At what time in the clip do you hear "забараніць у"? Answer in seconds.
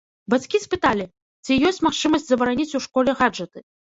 2.31-2.81